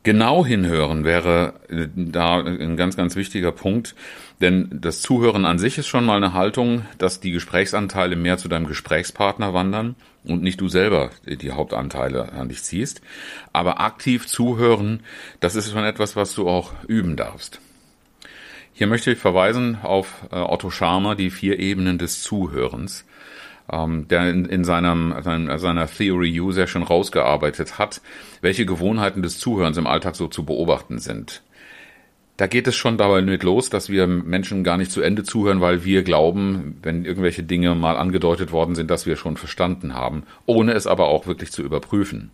Genau 0.07 0.47
hinhören 0.47 1.03
wäre 1.03 1.55
äh, 1.69 1.89
da 1.97 2.39
ein 2.39 2.77
ganz, 2.77 2.97
ganz 2.97 3.17
wichtiger 3.17 3.51
Punkt, 3.51 3.97
denn 4.41 4.69
das 4.71 5.03
Zuhören 5.03 5.45
an 5.45 5.59
sich 5.59 5.79
ist 5.79 5.89
schon 5.89 6.05
mal 6.05 6.19
eine 6.19 6.33
Haltung, 6.33 6.83
dass 6.99 7.19
die 7.19 7.33
Gesprächsanteile 7.33 8.15
mehr 8.15 8.39
zu 8.39 8.47
deinem 8.47 8.69
Gesprächspartner 8.69 9.53
wandern 9.53 9.97
und 10.23 10.45
nicht 10.45 10.61
du 10.61 10.69
selber 10.69 11.11
die 11.27 11.51
Hauptanteile 11.51 12.33
an 12.35 12.49
dich 12.49 12.63
ziehst. 12.63 13.01
Aber 13.53 13.81
aktiv 13.81 14.29
zuhören, 14.29 15.01
das 15.41 15.57
ist 15.57 15.73
schon 15.73 15.83
etwas, 15.83 16.15
was 16.15 16.37
du 16.37 16.49
auch 16.49 16.73
üben 16.87 17.17
darfst. 17.17 17.61
Hier 18.73 18.87
möchte 18.87 19.11
ich 19.11 19.19
verweisen 19.19 19.79
auf 19.83 20.23
äh, 20.31 20.37
Otto 20.37 20.71
Scharmer, 20.71 21.17
die 21.17 21.31
vier 21.31 21.59
Ebenen 21.59 21.99
des 21.99 22.23
Zuhörens. 22.23 23.06
Ähm, 23.73 24.09
der 24.09 24.31
in, 24.31 24.45
in 24.45 24.65
seinem, 24.65 25.15
seiner 25.23 25.87
Theory 25.87 26.41
U 26.41 26.53
sehr 26.53 26.67
schon 26.67 26.83
rausgearbeitet 26.83 27.79
hat, 27.79 28.01
welche 28.41 28.67
Gewohnheiten 28.67 29.23
des 29.23 29.39
Zuhörens 29.39 29.77
im 29.77 29.87
Alltag 29.87 30.17
so 30.17 30.29
zu 30.29 30.45
beobachten 30.45 30.99
sind. 30.99 31.43
Da 32.37 32.47
geht 32.47 32.67
es 32.67 32.77
schon 32.77 32.99
dabei 32.99 33.23
mit 33.23 33.43
los, 33.43 33.71
dass 33.71 33.89
wir 33.89 34.07
Menschen 34.07 34.63
gar 34.63 34.77
nicht 34.77 34.91
zu 34.91 35.01
Ende 35.01 35.25
zuhören, 35.25 35.63
weil 35.63 35.87
wir 35.87 36.03
glauben, 36.03 36.79
wenn 36.83 37.07
irgendwelche 37.07 37.43
Dinge 37.43 37.75
mal 37.75 37.97
angedeutet 37.97 38.53
worden 38.53 38.75
sind, 38.75 38.91
dass 38.91 39.07
wir 39.07 39.17
schon 39.17 39.39
verstanden 39.39 39.95
haben, 39.95 40.25
ohne 40.45 40.73
es 40.73 40.87
aber 40.87 41.07
auch 41.09 41.27
wirklich 41.27 41.51
zu 41.51 41.63
überprüfen. 41.63 42.31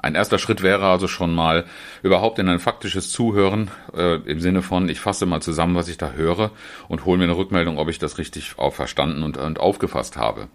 Ein 0.00 0.14
erster 0.14 0.38
Schritt 0.38 0.62
wäre 0.62 0.86
also 0.86 1.08
schon 1.08 1.34
mal 1.34 1.64
überhaupt 2.02 2.38
in 2.38 2.48
ein 2.48 2.60
faktisches 2.60 3.10
Zuhören 3.10 3.70
äh, 3.94 4.16
im 4.16 4.40
Sinne 4.40 4.62
von, 4.62 4.88
ich 4.88 5.00
fasse 5.00 5.26
mal 5.26 5.42
zusammen, 5.42 5.74
was 5.74 5.88
ich 5.88 5.98
da 5.98 6.12
höre 6.12 6.52
und 6.88 7.04
hole 7.04 7.18
mir 7.18 7.24
eine 7.24 7.36
Rückmeldung, 7.36 7.78
ob 7.78 7.88
ich 7.88 7.98
das 7.98 8.18
richtig 8.18 8.58
auch 8.58 8.74
verstanden 8.74 9.24
und, 9.24 9.36
und 9.36 9.58
aufgefasst 9.58 10.16
habe. 10.16 10.48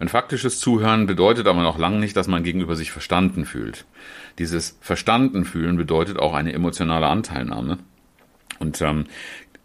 Ein 0.00 0.08
faktisches 0.08 0.58
Zuhören 0.58 1.06
bedeutet 1.06 1.46
aber 1.46 1.62
noch 1.62 1.78
lange 1.78 1.98
nicht, 1.98 2.16
dass 2.16 2.26
man 2.26 2.42
gegenüber 2.42 2.74
sich 2.74 2.90
verstanden 2.90 3.44
fühlt. 3.44 3.84
Dieses 4.38 4.76
Verstanden 4.80 5.44
fühlen 5.44 5.76
bedeutet 5.76 6.18
auch 6.18 6.34
eine 6.34 6.52
emotionale 6.52 7.06
Anteilnahme. 7.06 7.78
Und 8.58 8.80
ähm, 8.80 9.04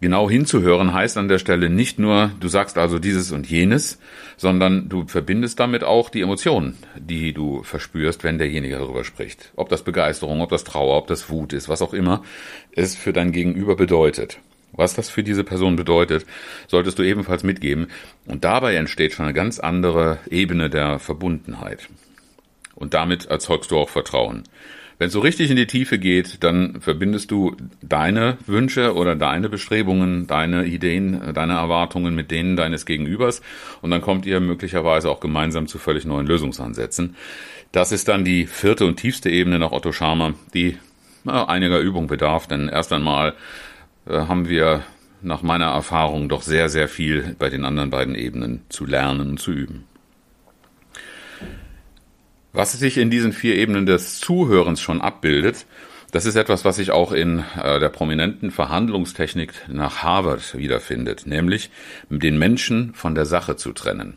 Genau 0.00 0.30
hinzuhören 0.30 0.94
heißt 0.94 1.18
an 1.18 1.28
der 1.28 1.38
Stelle 1.38 1.68
nicht 1.68 1.98
nur, 1.98 2.30
du 2.40 2.48
sagst 2.48 2.78
also 2.78 2.98
dieses 2.98 3.32
und 3.32 3.50
jenes, 3.50 3.98
sondern 4.38 4.88
du 4.88 5.06
verbindest 5.06 5.60
damit 5.60 5.84
auch 5.84 6.08
die 6.08 6.22
Emotionen, 6.22 6.78
die 6.96 7.34
du 7.34 7.62
verspürst, 7.62 8.24
wenn 8.24 8.38
derjenige 8.38 8.78
darüber 8.78 9.04
spricht. 9.04 9.52
Ob 9.56 9.68
das 9.68 9.82
Begeisterung, 9.84 10.40
ob 10.40 10.48
das 10.48 10.64
Trauer, 10.64 10.96
ob 10.96 11.06
das 11.06 11.28
Wut 11.28 11.52
ist, 11.52 11.68
was 11.68 11.82
auch 11.82 11.92
immer 11.92 12.22
es 12.72 12.96
für 12.96 13.12
dein 13.12 13.30
Gegenüber 13.30 13.76
bedeutet. 13.76 14.38
Was 14.72 14.94
das 14.94 15.10
für 15.10 15.22
diese 15.22 15.44
Person 15.44 15.76
bedeutet, 15.76 16.24
solltest 16.66 16.98
du 16.98 17.02
ebenfalls 17.02 17.42
mitgeben. 17.42 17.88
Und 18.24 18.44
dabei 18.44 18.76
entsteht 18.76 19.12
schon 19.12 19.26
eine 19.26 19.34
ganz 19.34 19.58
andere 19.58 20.18
Ebene 20.30 20.70
der 20.70 20.98
Verbundenheit. 20.98 21.88
Und 22.74 22.94
damit 22.94 23.26
erzeugst 23.26 23.70
du 23.70 23.76
auch 23.76 23.90
Vertrauen. 23.90 24.44
Wenn 25.00 25.06
es 25.06 25.14
so 25.14 25.20
richtig 25.20 25.48
in 25.50 25.56
die 25.56 25.66
Tiefe 25.66 25.98
geht, 25.98 26.44
dann 26.44 26.82
verbindest 26.82 27.30
du 27.30 27.56
deine 27.80 28.36
Wünsche 28.46 28.94
oder 28.94 29.16
deine 29.16 29.48
Bestrebungen, 29.48 30.26
deine 30.26 30.66
Ideen, 30.66 31.32
deine 31.32 31.54
Erwartungen 31.54 32.14
mit 32.14 32.30
denen 32.30 32.54
deines 32.54 32.84
Gegenübers 32.84 33.40
und 33.80 33.92
dann 33.92 34.02
kommt 34.02 34.26
ihr 34.26 34.40
möglicherweise 34.40 35.08
auch 35.08 35.20
gemeinsam 35.20 35.68
zu 35.68 35.78
völlig 35.78 36.04
neuen 36.04 36.26
Lösungsansätzen. 36.26 37.16
Das 37.72 37.92
ist 37.92 38.08
dann 38.08 38.26
die 38.26 38.44
vierte 38.44 38.84
und 38.84 38.96
tiefste 38.96 39.30
Ebene 39.30 39.58
nach 39.58 39.72
Otto 39.72 39.90
Scharmer, 39.90 40.34
die 40.52 40.76
einiger 41.24 41.78
Übung 41.78 42.06
bedarf, 42.06 42.46
denn 42.46 42.68
erst 42.68 42.92
einmal 42.92 43.32
äh, 44.06 44.12
haben 44.12 44.50
wir 44.50 44.82
nach 45.22 45.40
meiner 45.40 45.68
Erfahrung 45.68 46.28
doch 46.28 46.42
sehr, 46.42 46.68
sehr 46.68 46.88
viel 46.88 47.36
bei 47.38 47.48
den 47.48 47.64
anderen 47.64 47.88
beiden 47.88 48.14
Ebenen 48.14 48.64
zu 48.68 48.84
lernen 48.84 49.30
und 49.30 49.40
zu 49.40 49.52
üben. 49.52 49.86
Was 52.52 52.72
sich 52.72 52.98
in 52.98 53.10
diesen 53.10 53.32
vier 53.32 53.54
Ebenen 53.56 53.86
des 53.86 54.18
Zuhörens 54.18 54.80
schon 54.80 55.00
abbildet, 55.00 55.66
das 56.10 56.26
ist 56.26 56.34
etwas, 56.34 56.64
was 56.64 56.76
sich 56.76 56.90
auch 56.90 57.12
in 57.12 57.44
äh, 57.56 57.78
der 57.78 57.88
prominenten 57.88 58.50
Verhandlungstechnik 58.50 59.52
nach 59.68 60.02
Harvard 60.02 60.56
wiederfindet, 60.56 61.26
nämlich 61.26 61.70
den 62.08 62.38
Menschen 62.38 62.92
von 62.94 63.14
der 63.14 63.26
Sache 63.26 63.54
zu 63.54 63.72
trennen. 63.72 64.16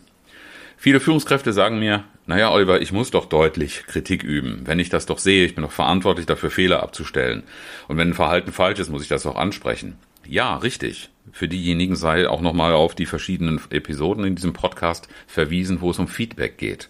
Viele 0.78 1.00
Führungskräfte 1.00 1.54
sagen 1.54 1.80
mir, 1.80 2.04
naja, 2.25 2.52
Oliver, 2.52 2.82
ich 2.82 2.92
muss 2.92 3.12
doch 3.12 3.25
deutlich 3.25 3.86
Kritik 3.86 4.24
üben. 4.24 4.63
Wenn 4.66 4.80
ich 4.80 4.90
das 4.90 5.06
doch 5.06 5.20
sehe, 5.20 5.46
ich 5.46 5.54
bin 5.54 5.63
doch 5.63 5.72
verantwortlich 5.72 6.25
dafür, 6.25 6.50
Fehler 6.50 6.82
abzustellen. 6.82 7.44
Und 7.88 7.98
wenn 7.98 8.10
ein 8.10 8.13
Verhalten 8.16 8.52
falsch 8.52 8.80
ist, 8.80 8.90
muss 8.90 9.04
ich 9.04 9.10
das 9.10 9.25
auch 9.25 9.36
ansprechen. 9.36 9.96
Ja, 10.25 10.58
richtig. 10.58 11.10
Für 11.32 11.48
diejenigen 11.48 11.96
sei 11.96 12.28
auch 12.28 12.42
nochmal 12.42 12.74
auf 12.74 12.96
die 12.96 13.06
verschiedenen 13.06 13.62
Episoden 13.70 14.25
in 14.25 14.36
diesem 14.36 14.54
Podcast 14.54 15.08
verwiesen, 15.28 15.82
wo 15.82 15.92
es 15.92 16.00
um 16.00 16.08
Feedback 16.08 16.58
geht. 16.58 16.90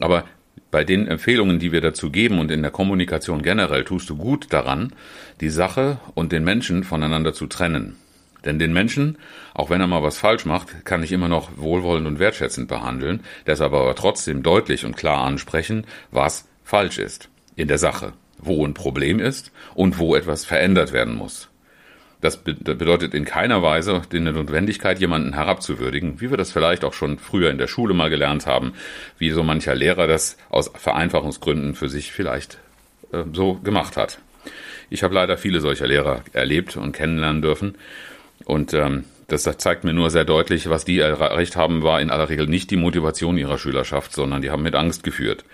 Aber 0.00 0.24
bei 0.70 0.84
den 0.84 1.06
Empfehlungen, 1.08 1.58
die 1.58 1.72
wir 1.72 1.80
dazu 1.80 2.10
geben 2.10 2.38
und 2.38 2.50
in 2.50 2.62
der 2.62 2.70
Kommunikation 2.70 3.42
generell, 3.42 3.84
tust 3.84 4.10
du 4.10 4.16
gut 4.16 4.52
daran, 4.52 4.92
die 5.40 5.48
Sache 5.48 5.98
und 6.14 6.32
den 6.32 6.44
Menschen 6.44 6.84
voneinander 6.84 7.32
zu 7.32 7.46
trennen. 7.46 7.96
Denn 8.44 8.58
den 8.58 8.72
Menschen, 8.72 9.18
auch 9.54 9.70
wenn 9.70 9.80
er 9.80 9.86
mal 9.86 10.02
was 10.02 10.18
falsch 10.18 10.44
macht, 10.44 10.84
kann 10.84 11.02
ich 11.02 11.12
immer 11.12 11.28
noch 11.28 11.50
wohlwollend 11.56 12.06
und 12.06 12.18
wertschätzend 12.18 12.68
behandeln, 12.68 13.20
deshalb 13.46 13.72
aber 13.72 13.94
trotzdem 13.94 14.42
deutlich 14.42 14.84
und 14.84 14.96
klar 14.96 15.24
ansprechen, 15.24 15.86
was 16.10 16.46
falsch 16.64 16.98
ist 16.98 17.28
in 17.56 17.66
der 17.66 17.78
Sache, 17.78 18.12
wo 18.38 18.64
ein 18.64 18.74
Problem 18.74 19.18
ist 19.18 19.50
und 19.74 19.98
wo 19.98 20.14
etwas 20.14 20.44
verändert 20.44 20.92
werden 20.92 21.16
muss. 21.16 21.48
Das 22.20 22.36
bedeutet 22.38 23.14
in 23.14 23.24
keiner 23.24 23.62
Weise 23.62 24.02
die 24.10 24.18
Notwendigkeit, 24.18 24.98
jemanden 24.98 25.34
herabzuwürdigen, 25.34 26.20
wie 26.20 26.30
wir 26.30 26.36
das 26.36 26.50
vielleicht 26.50 26.84
auch 26.84 26.92
schon 26.92 27.18
früher 27.18 27.50
in 27.50 27.58
der 27.58 27.68
Schule 27.68 27.94
mal 27.94 28.10
gelernt 28.10 28.46
haben, 28.46 28.72
wie 29.18 29.30
so 29.30 29.44
mancher 29.44 29.76
Lehrer 29.76 30.08
das 30.08 30.36
aus 30.50 30.70
Vereinfachungsgründen 30.74 31.76
für 31.76 31.88
sich 31.88 32.10
vielleicht 32.10 32.58
äh, 33.12 33.22
so 33.32 33.54
gemacht 33.54 33.96
hat. 33.96 34.18
Ich 34.90 35.04
habe 35.04 35.14
leider 35.14 35.36
viele 35.36 35.60
solcher 35.60 35.86
Lehrer 35.86 36.22
erlebt 36.32 36.76
und 36.76 36.92
kennenlernen 36.92 37.42
dürfen. 37.42 37.76
Und 38.44 38.74
ähm, 38.74 39.04
das 39.28 39.42
zeigt 39.42 39.84
mir 39.84 39.92
nur 39.92 40.10
sehr 40.10 40.24
deutlich, 40.24 40.70
was 40.70 40.84
die 40.84 40.98
erreicht 40.98 41.54
haben, 41.54 41.82
war 41.82 42.00
in 42.00 42.10
aller 42.10 42.30
Regel 42.30 42.46
nicht 42.46 42.70
die 42.70 42.76
Motivation 42.76 43.36
ihrer 43.36 43.58
Schülerschaft, 43.58 44.12
sondern 44.12 44.42
die 44.42 44.50
haben 44.50 44.62
mit 44.62 44.74
Angst 44.74 45.04
geführt. 45.04 45.44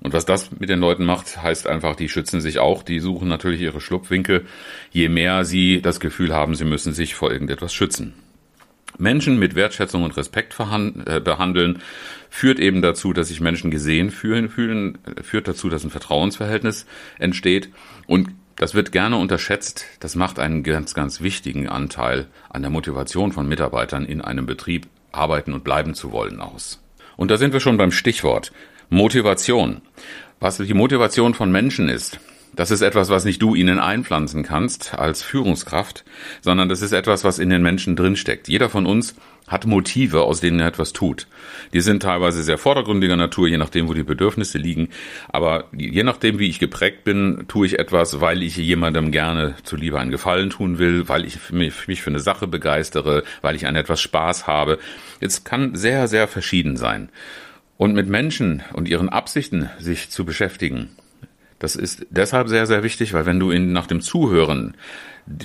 Und 0.00 0.12
was 0.12 0.24
das 0.24 0.50
mit 0.52 0.68
den 0.68 0.78
Leuten 0.78 1.04
macht, 1.04 1.42
heißt 1.42 1.66
einfach, 1.66 1.96
die 1.96 2.08
schützen 2.08 2.40
sich 2.40 2.60
auch, 2.60 2.82
die 2.82 3.00
suchen 3.00 3.28
natürlich 3.28 3.60
ihre 3.60 3.80
Schlupfwinkel, 3.80 4.46
je 4.90 5.08
mehr 5.08 5.44
sie 5.44 5.82
das 5.82 5.98
Gefühl 5.98 6.34
haben, 6.34 6.54
sie 6.54 6.64
müssen 6.64 6.92
sich 6.92 7.14
vor 7.14 7.32
irgendetwas 7.32 7.74
schützen. 7.74 8.14
Menschen 8.96 9.38
mit 9.38 9.54
Wertschätzung 9.54 10.02
und 10.02 10.16
Respekt 10.16 10.56
äh, 10.58 11.20
behandeln, 11.20 11.82
führt 12.30 12.58
eben 12.58 12.82
dazu, 12.82 13.12
dass 13.12 13.28
sich 13.28 13.40
Menschen 13.40 13.70
gesehen 13.70 14.10
fühlen, 14.10 14.48
fühlen, 14.48 14.98
führt 15.22 15.48
dazu, 15.48 15.68
dass 15.68 15.84
ein 15.84 15.90
Vertrauensverhältnis 15.90 16.86
entsteht 17.18 17.70
und 18.06 18.30
das 18.56 18.74
wird 18.74 18.90
gerne 18.90 19.16
unterschätzt. 19.16 19.84
Das 20.00 20.16
macht 20.16 20.40
einen 20.40 20.64
ganz, 20.64 20.92
ganz 20.92 21.20
wichtigen 21.20 21.68
Anteil 21.68 22.26
an 22.50 22.62
der 22.62 22.72
Motivation 22.72 23.30
von 23.30 23.48
Mitarbeitern 23.48 24.04
in 24.04 24.20
einem 24.20 24.46
Betrieb 24.46 24.88
arbeiten 25.12 25.52
und 25.52 25.62
bleiben 25.62 25.94
zu 25.94 26.10
wollen 26.10 26.40
aus. 26.40 26.82
Und 27.16 27.30
da 27.30 27.36
sind 27.36 27.52
wir 27.52 27.60
schon 27.60 27.76
beim 27.76 27.92
Stichwort. 27.92 28.52
Motivation. 28.90 29.82
Was 30.40 30.56
die 30.56 30.72
Motivation 30.72 31.34
von 31.34 31.52
Menschen 31.52 31.90
ist, 31.90 32.20
das 32.56 32.70
ist 32.70 32.80
etwas, 32.80 33.10
was 33.10 33.26
nicht 33.26 33.42
du 33.42 33.54
ihnen 33.54 33.78
einpflanzen 33.78 34.42
kannst 34.42 34.94
als 34.94 35.22
Führungskraft, 35.22 36.06
sondern 36.40 36.70
das 36.70 36.80
ist 36.80 36.92
etwas, 36.92 37.22
was 37.22 37.38
in 37.38 37.50
den 37.50 37.60
Menschen 37.60 37.96
drinsteckt. 37.96 38.48
Jeder 38.48 38.70
von 38.70 38.86
uns 38.86 39.14
hat 39.46 39.66
Motive, 39.66 40.22
aus 40.22 40.40
denen 40.40 40.60
er 40.60 40.68
etwas 40.68 40.94
tut. 40.94 41.26
Die 41.74 41.82
sind 41.82 42.02
teilweise 42.02 42.42
sehr 42.42 42.56
vordergründiger 42.56 43.16
Natur, 43.16 43.46
je 43.46 43.58
nachdem, 43.58 43.88
wo 43.88 43.94
die 43.94 44.02
Bedürfnisse 44.02 44.56
liegen. 44.56 44.88
Aber 45.28 45.64
je 45.72 46.02
nachdem, 46.02 46.38
wie 46.38 46.48
ich 46.48 46.58
geprägt 46.58 47.04
bin, 47.04 47.44
tue 47.46 47.66
ich 47.66 47.78
etwas, 47.78 48.22
weil 48.22 48.42
ich 48.42 48.56
jemandem 48.56 49.12
gerne 49.12 49.54
zuliebe 49.64 50.00
einen 50.00 50.10
Gefallen 50.10 50.48
tun 50.48 50.78
will, 50.78 51.10
weil 51.10 51.26
ich 51.26 51.50
mich 51.50 52.00
für 52.00 52.10
eine 52.10 52.20
Sache 52.20 52.46
begeistere, 52.46 53.22
weil 53.42 53.54
ich 53.54 53.66
an 53.66 53.76
etwas 53.76 54.00
Spaß 54.00 54.46
habe. 54.46 54.78
Es 55.20 55.44
kann 55.44 55.74
sehr, 55.74 56.08
sehr 56.08 56.26
verschieden 56.26 56.78
sein. 56.78 57.10
Und 57.78 57.94
mit 57.94 58.08
Menschen 58.08 58.62
und 58.72 58.88
ihren 58.88 59.08
Absichten 59.08 59.70
sich 59.78 60.10
zu 60.10 60.24
beschäftigen, 60.24 60.90
das 61.60 61.76
ist 61.76 62.06
deshalb 62.10 62.48
sehr, 62.48 62.66
sehr 62.66 62.82
wichtig, 62.82 63.14
weil 63.14 63.24
wenn 63.24 63.40
du 63.40 63.50
in, 63.50 63.72
nach 63.72 63.86
dem 63.86 64.00
Zuhören 64.00 64.76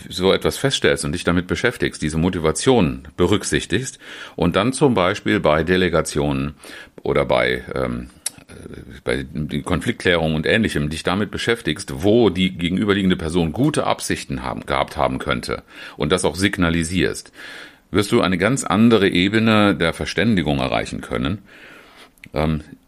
so 0.10 0.34
etwas 0.34 0.58
feststellst 0.58 1.06
und 1.06 1.12
dich 1.12 1.24
damit 1.24 1.46
beschäftigst, 1.46 2.02
diese 2.02 2.18
Motivation 2.18 3.08
berücksichtigst 3.18 4.00
und 4.36 4.56
dann 4.56 4.74
zum 4.74 4.96
Beispiel 4.96 5.40
bei 5.40 5.64
Delegationen 5.64 6.56
oder 7.04 7.26
bei 7.26 7.64
ähm, 7.74 8.10
bei 9.04 9.26
Konfliktklärung 9.64 10.36
und 10.36 10.46
ähnlichem 10.46 10.90
dich 10.90 11.04
damit 11.04 11.32
beschäftigst, 11.32 12.04
wo 12.04 12.30
die 12.30 12.52
gegenüberliegende 12.52 13.16
Person 13.16 13.52
gute 13.52 13.86
Absichten 13.88 14.44
haben, 14.44 14.66
gehabt 14.66 14.98
haben 14.98 15.18
könnte 15.18 15.64
und 15.98 16.12
das 16.12 16.26
auch 16.26 16.36
signalisierst, 16.36 17.32
wirst 17.92 18.12
du 18.12 18.22
eine 18.22 18.38
ganz 18.38 18.64
andere 18.64 19.10
Ebene 19.10 19.76
der 19.76 19.94
Verständigung 19.94 20.60
erreichen 20.60 21.02
können 21.02 21.40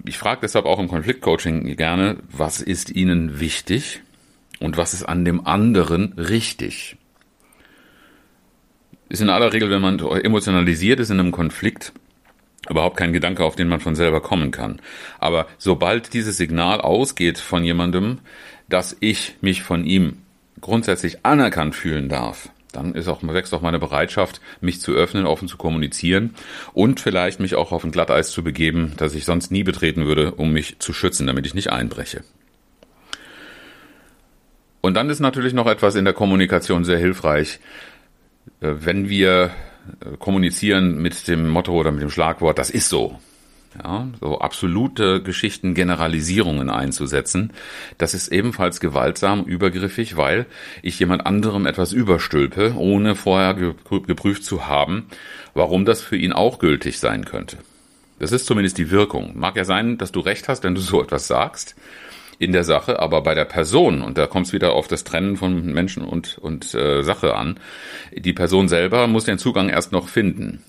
ich 0.05 0.17
frage 0.17 0.41
deshalb 0.41 0.65
auch 0.65 0.79
im 0.79 0.87
Konfliktcoaching 0.87 1.75
gerne, 1.75 2.17
was 2.31 2.61
ist 2.61 2.89
Ihnen 2.89 3.39
wichtig 3.39 4.01
und 4.59 4.77
was 4.77 4.93
ist 4.93 5.03
an 5.03 5.25
dem 5.25 5.45
anderen 5.45 6.13
richtig? 6.13 6.97
Ist 9.09 9.21
in 9.21 9.29
aller 9.29 9.53
Regel, 9.53 9.69
wenn 9.69 9.81
man 9.81 9.99
emotionalisiert 9.99 10.99
ist 10.99 11.11
in 11.11 11.19
einem 11.19 11.31
Konflikt, 11.31 11.93
überhaupt 12.69 12.97
kein 12.97 13.13
Gedanke, 13.13 13.43
auf 13.43 13.55
den 13.55 13.67
man 13.67 13.79
von 13.79 13.95
selber 13.95 14.21
kommen 14.21 14.51
kann. 14.51 14.81
Aber 15.19 15.47
sobald 15.57 16.13
dieses 16.13 16.37
Signal 16.37 16.81
ausgeht 16.81 17.37
von 17.37 17.63
jemandem, 17.63 18.19
dass 18.69 18.97
ich 18.99 19.35
mich 19.41 19.61
von 19.61 19.85
ihm 19.85 20.17
grundsätzlich 20.61 21.25
anerkannt 21.25 21.75
fühlen 21.75 22.09
darf, 22.09 22.49
dann 22.75 22.93
ist 22.93 23.07
auch, 23.07 23.21
wächst 23.23 23.53
auch 23.53 23.61
meine 23.61 23.79
Bereitschaft, 23.79 24.41
mich 24.61 24.81
zu 24.81 24.93
öffnen, 24.93 25.25
offen 25.25 25.47
zu 25.47 25.57
kommunizieren 25.57 26.35
und 26.73 26.99
vielleicht 26.99 27.39
mich 27.39 27.55
auch 27.55 27.71
auf 27.71 27.83
ein 27.83 27.91
Glatteis 27.91 28.31
zu 28.31 28.43
begeben, 28.43 28.93
das 28.97 29.15
ich 29.15 29.25
sonst 29.25 29.51
nie 29.51 29.63
betreten 29.63 30.05
würde, 30.05 30.31
um 30.33 30.51
mich 30.51 30.79
zu 30.79 30.93
schützen, 30.93 31.27
damit 31.27 31.45
ich 31.45 31.53
nicht 31.53 31.71
einbreche. 31.71 32.23
Und 34.81 34.93
dann 34.93 35.09
ist 35.09 35.19
natürlich 35.19 35.53
noch 35.53 35.67
etwas 35.67 35.95
in 35.95 36.05
der 36.05 36.13
Kommunikation 36.13 36.85
sehr 36.85 36.99
hilfreich, 36.99 37.59
äh, 38.61 38.73
wenn 38.79 39.09
wir 39.09 39.51
äh, 39.99 40.17
kommunizieren 40.17 41.01
mit 41.01 41.27
dem 41.27 41.49
Motto 41.49 41.73
oder 41.73 41.91
mit 41.91 42.01
dem 42.01 42.11
Schlagwort, 42.11 42.59
das 42.59 42.69
ist 42.69 42.89
so. 42.89 43.19
Ja, 43.83 44.07
so 44.21 44.39
absolute 44.39 45.21
Geschichten, 45.21 45.73
Generalisierungen 45.73 46.69
einzusetzen, 46.69 47.51
das 47.97 48.13
ist 48.13 48.29
ebenfalls 48.29 48.79
gewaltsam, 48.79 49.43
übergriffig, 49.43 50.15
weil 50.15 50.45
ich 50.81 50.97
jemand 50.99 51.25
anderem 51.25 51.65
etwas 51.65 51.91
überstülpe, 51.91 52.73
ohne 52.77 53.15
vorher 53.15 53.53
geprüft 53.53 54.45
zu 54.45 54.67
haben, 54.67 55.07
warum 55.53 55.83
das 55.83 56.01
für 56.01 56.15
ihn 56.15 56.31
auch 56.31 56.59
gültig 56.59 56.99
sein 56.99 57.25
könnte. 57.25 57.57
Das 58.17 58.31
ist 58.31 58.45
zumindest 58.45 58.77
die 58.77 58.91
Wirkung. 58.91 59.37
Mag 59.37 59.57
ja 59.57 59.65
sein, 59.65 59.97
dass 59.97 60.13
du 60.13 60.21
recht 60.21 60.47
hast, 60.47 60.63
wenn 60.63 60.75
du 60.75 60.81
so 60.81 61.01
etwas 61.01 61.27
sagst 61.27 61.75
in 62.39 62.51
der 62.51 62.63
Sache, 62.63 62.99
aber 62.99 63.21
bei 63.21 63.33
der 63.33 63.45
Person, 63.45 64.01
und 64.01 64.17
da 64.17 64.27
kommt 64.27 64.47
es 64.47 64.53
wieder 64.53 64.73
auf 64.73 64.87
das 64.87 65.03
Trennen 65.03 65.37
von 65.37 65.65
Menschen 65.73 66.03
und, 66.03 66.37
und 66.37 66.73
äh, 66.73 67.01
Sache 67.01 67.35
an, 67.35 67.59
die 68.13 68.33
Person 68.33 68.67
selber 68.67 69.07
muss 69.07 69.25
den 69.25 69.37
Zugang 69.37 69.69
erst 69.69 69.91
noch 69.91 70.09
finden. 70.09 70.63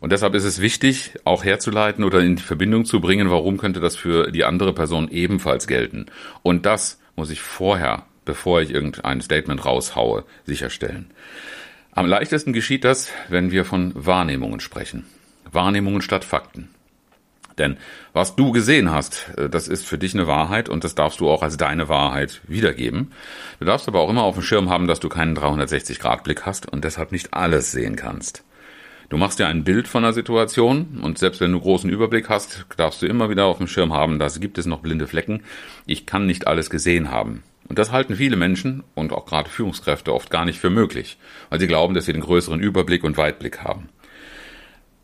Und 0.00 0.12
deshalb 0.12 0.34
ist 0.34 0.44
es 0.44 0.60
wichtig, 0.60 1.12
auch 1.24 1.44
herzuleiten 1.44 2.04
oder 2.04 2.20
in 2.20 2.38
Verbindung 2.38 2.84
zu 2.84 3.00
bringen, 3.00 3.30
warum 3.30 3.56
könnte 3.58 3.80
das 3.80 3.96
für 3.96 4.30
die 4.30 4.44
andere 4.44 4.72
Person 4.72 5.08
ebenfalls 5.10 5.66
gelten. 5.66 6.06
Und 6.42 6.66
das 6.66 7.00
muss 7.16 7.30
ich 7.30 7.40
vorher, 7.40 8.04
bevor 8.24 8.60
ich 8.60 8.70
irgendein 8.70 9.20
Statement 9.22 9.64
raushaue, 9.64 10.24
sicherstellen. 10.44 11.10
Am 11.92 12.06
leichtesten 12.06 12.52
geschieht 12.52 12.84
das, 12.84 13.10
wenn 13.28 13.50
wir 13.50 13.64
von 13.64 13.92
Wahrnehmungen 13.94 14.60
sprechen. 14.60 15.06
Wahrnehmungen 15.50 16.02
statt 16.02 16.24
Fakten. 16.24 16.68
Denn 17.58 17.78
was 18.12 18.36
du 18.36 18.52
gesehen 18.52 18.90
hast, 18.90 19.30
äh, 19.36 19.48
das 19.48 19.68
ist 19.68 19.86
für 19.86 19.98
dich 19.98 20.14
eine 20.14 20.26
Wahrheit 20.26 20.68
und 20.68 20.84
das 20.84 20.94
darfst 20.94 21.20
du 21.20 21.30
auch 21.30 21.42
als 21.42 21.56
deine 21.56 21.88
Wahrheit 21.88 22.42
wiedergeben. 22.46 23.12
Du 23.58 23.64
darfst 23.64 23.88
aber 23.88 24.00
auch 24.00 24.10
immer 24.10 24.24
auf 24.24 24.34
dem 24.34 24.42
Schirm 24.42 24.68
haben, 24.68 24.86
dass 24.86 25.00
du 25.00 25.08
keinen 25.08 25.36
360-Grad-Blick 25.36 26.44
hast 26.44 26.70
und 26.70 26.84
deshalb 26.84 27.12
nicht 27.12 27.32
alles 27.32 27.72
sehen 27.72 27.96
kannst. 27.96 28.44
Du 29.08 29.16
machst 29.18 29.38
dir 29.38 29.46
ein 29.46 29.62
Bild 29.62 29.86
von 29.86 30.02
der 30.02 30.12
Situation 30.12 30.98
und 31.00 31.16
selbst 31.18 31.40
wenn 31.40 31.52
du 31.52 31.60
großen 31.60 31.88
Überblick 31.88 32.28
hast, 32.28 32.66
darfst 32.76 33.02
du 33.02 33.06
immer 33.06 33.30
wieder 33.30 33.44
auf 33.44 33.58
dem 33.58 33.68
Schirm 33.68 33.92
haben, 33.92 34.18
dass 34.18 34.40
gibt 34.40 34.58
es 34.58 34.66
noch 34.66 34.80
blinde 34.80 35.06
Flecken. 35.06 35.42
Ich 35.86 36.06
kann 36.06 36.26
nicht 36.26 36.48
alles 36.48 36.70
gesehen 36.70 37.12
haben. 37.12 37.44
Und 37.68 37.78
das 37.78 37.92
halten 37.92 38.16
viele 38.16 38.36
Menschen 38.36 38.82
und 38.94 39.12
auch 39.12 39.26
gerade 39.26 39.48
Führungskräfte 39.48 40.12
oft 40.12 40.30
gar 40.30 40.44
nicht 40.44 40.58
für 40.58 40.70
möglich, 40.70 41.18
weil 41.50 41.60
sie 41.60 41.68
glauben, 41.68 41.94
dass 41.94 42.06
sie 42.06 42.12
den 42.12 42.22
größeren 42.22 42.58
Überblick 42.58 43.04
und 43.04 43.16
Weitblick 43.16 43.62
haben. 43.62 43.88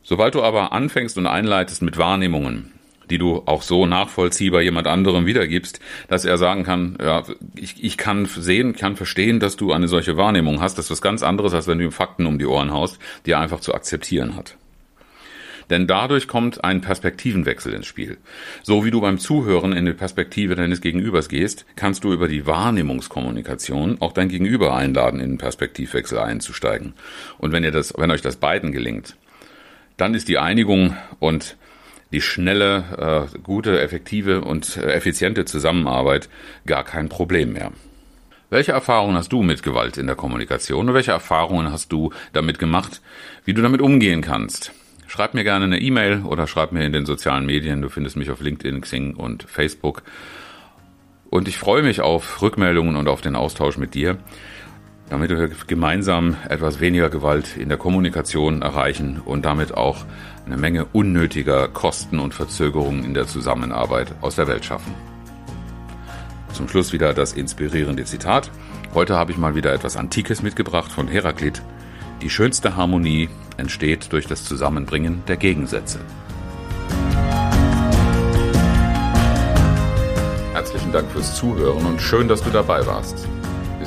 Sobald 0.02 0.34
du 0.34 0.42
aber 0.42 0.72
anfängst 0.72 1.16
und 1.16 1.28
einleitest 1.28 1.82
mit 1.82 1.96
Wahrnehmungen, 1.96 2.71
die 3.12 3.18
du 3.18 3.42
auch 3.44 3.60
so 3.60 3.84
nachvollziehbar 3.84 4.62
jemand 4.62 4.86
anderem 4.86 5.26
wiedergibst, 5.26 5.80
dass 6.08 6.24
er 6.24 6.38
sagen 6.38 6.64
kann, 6.64 6.96
ja, 6.98 7.22
ich, 7.54 7.84
ich 7.84 7.98
kann 7.98 8.24
sehen, 8.24 8.74
kann 8.74 8.96
verstehen, 8.96 9.38
dass 9.38 9.56
du 9.56 9.70
eine 9.72 9.86
solche 9.86 10.16
Wahrnehmung 10.16 10.62
hast. 10.62 10.78
Das 10.78 10.86
ist 10.86 10.92
was 10.92 11.02
ganz 11.02 11.22
anderes, 11.22 11.52
als 11.52 11.66
wenn 11.66 11.76
du 11.76 11.84
ihm 11.84 11.92
Fakten 11.92 12.24
um 12.24 12.38
die 12.38 12.46
Ohren 12.46 12.72
haust, 12.72 12.98
die 13.26 13.32
er 13.32 13.40
einfach 13.40 13.60
zu 13.60 13.74
akzeptieren 13.74 14.34
hat. 14.34 14.56
Denn 15.68 15.86
dadurch 15.86 16.26
kommt 16.26 16.64
ein 16.64 16.80
Perspektivenwechsel 16.80 17.74
ins 17.74 17.86
Spiel. 17.86 18.16
So 18.62 18.82
wie 18.86 18.90
du 18.90 19.02
beim 19.02 19.18
Zuhören 19.18 19.74
in 19.74 19.84
die 19.84 19.92
Perspektive 19.92 20.54
deines 20.54 20.80
Gegenübers 20.80 21.28
gehst, 21.28 21.66
kannst 21.76 22.04
du 22.04 22.14
über 22.14 22.28
die 22.28 22.46
Wahrnehmungskommunikation 22.46 24.00
auch 24.00 24.12
dein 24.12 24.30
Gegenüber 24.30 24.74
einladen, 24.74 25.20
in 25.20 25.32
den 25.32 25.38
Perspektivwechsel 25.38 26.18
einzusteigen. 26.18 26.94
Und 27.36 27.52
wenn 27.52 27.62
ihr 27.62 27.72
das, 27.72 27.92
wenn 27.98 28.10
euch 28.10 28.22
das 28.22 28.36
beiden 28.36 28.72
gelingt, 28.72 29.16
dann 29.98 30.14
ist 30.14 30.28
die 30.28 30.38
Einigung 30.38 30.96
und 31.20 31.56
die 32.12 32.20
schnelle, 32.20 33.28
äh, 33.32 33.38
gute, 33.38 33.80
effektive 33.80 34.42
und 34.42 34.76
effiziente 34.76 35.44
Zusammenarbeit 35.44 36.28
gar 36.66 36.84
kein 36.84 37.08
Problem 37.08 37.54
mehr. 37.54 37.72
Welche 38.50 38.72
Erfahrungen 38.72 39.16
hast 39.16 39.32
du 39.32 39.42
mit 39.42 39.62
Gewalt 39.62 39.96
in 39.96 40.06
der 40.06 40.14
Kommunikation 40.14 40.88
und 40.88 40.94
welche 40.94 41.12
Erfahrungen 41.12 41.72
hast 41.72 41.90
du 41.90 42.12
damit 42.34 42.58
gemacht, 42.58 43.00
wie 43.46 43.54
du 43.54 43.62
damit 43.62 43.80
umgehen 43.80 44.20
kannst? 44.20 44.72
Schreib 45.06 45.34
mir 45.34 45.42
gerne 45.42 45.64
eine 45.64 45.80
E-Mail 45.80 46.22
oder 46.22 46.46
schreib 46.46 46.72
mir 46.72 46.84
in 46.84 46.92
den 46.92 47.06
sozialen 47.06 47.46
Medien. 47.46 47.82
Du 47.82 47.88
findest 47.88 48.16
mich 48.16 48.30
auf 48.30 48.40
LinkedIn, 48.40 48.82
Xing 48.82 49.14
und 49.14 49.42
Facebook. 49.44 50.02
Und 51.30 51.48
ich 51.48 51.56
freue 51.56 51.82
mich 51.82 52.02
auf 52.02 52.42
Rückmeldungen 52.42 52.96
und 52.96 53.08
auf 53.08 53.22
den 53.22 53.36
Austausch 53.36 53.78
mit 53.78 53.94
dir 53.94 54.18
damit 55.12 55.28
wir 55.28 55.50
gemeinsam 55.66 56.38
etwas 56.48 56.80
weniger 56.80 57.10
Gewalt 57.10 57.58
in 57.58 57.68
der 57.68 57.76
Kommunikation 57.76 58.62
erreichen 58.62 59.20
und 59.22 59.44
damit 59.44 59.74
auch 59.74 60.06
eine 60.46 60.56
Menge 60.56 60.86
unnötiger 60.86 61.68
Kosten 61.68 62.18
und 62.18 62.32
Verzögerungen 62.32 63.04
in 63.04 63.12
der 63.12 63.26
Zusammenarbeit 63.26 64.14
aus 64.22 64.36
der 64.36 64.48
Welt 64.48 64.64
schaffen. 64.64 64.94
Zum 66.54 66.66
Schluss 66.66 66.94
wieder 66.94 67.12
das 67.12 67.34
inspirierende 67.34 68.06
Zitat. 68.06 68.50
Heute 68.94 69.14
habe 69.14 69.32
ich 69.32 69.36
mal 69.36 69.54
wieder 69.54 69.74
etwas 69.74 69.98
Antikes 69.98 70.42
mitgebracht 70.42 70.90
von 70.90 71.08
Heraklit. 71.08 71.60
Die 72.22 72.30
schönste 72.30 72.76
Harmonie 72.76 73.28
entsteht 73.58 74.14
durch 74.14 74.26
das 74.26 74.44
Zusammenbringen 74.46 75.22
der 75.28 75.36
Gegensätze. 75.36 75.98
Herzlichen 80.54 80.90
Dank 80.90 81.10
fürs 81.10 81.36
Zuhören 81.36 81.84
und 81.84 82.00
schön, 82.00 82.28
dass 82.28 82.42
du 82.42 82.48
dabei 82.48 82.86
warst. 82.86 83.28